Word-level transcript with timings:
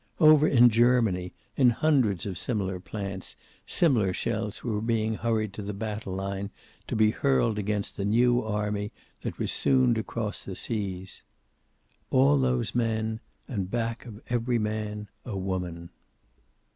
Over 0.19 0.47
in 0.47 0.69
Germany, 0.71 1.31
in 1.55 1.69
hundreds 1.69 2.25
of 2.25 2.35
similar 2.35 2.79
plants, 2.79 3.35
similar 3.67 4.13
shells 4.13 4.63
were 4.63 4.81
being 4.81 5.13
hurried 5.13 5.53
to 5.53 5.61
the 5.61 5.75
battle 5.75 6.13
line, 6.15 6.49
to 6.87 6.95
be 6.95 7.11
hurled 7.11 7.59
against 7.59 7.97
the 7.97 8.03
new 8.05 8.41
army 8.41 8.91
that 9.21 9.37
was 9.37 9.51
soon 9.51 9.93
to 9.93 10.01
cross 10.01 10.43
the 10.43 10.55
seas. 10.55 11.21
All 12.09 12.39
those 12.39 12.73
men, 12.73 13.19
and 13.47 13.69
back 13.69 14.07
of 14.07 14.19
every 14.27 14.57
man, 14.57 15.07
a 15.23 15.37
woman. 15.37 15.91